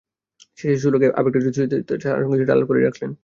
[0.59, 3.11] শেষের শুরুর আগে আবেগটা যদি ছুঁয়ে যায়ও, সাঙ্গা সেটা আড়াল করেই রাখলেন।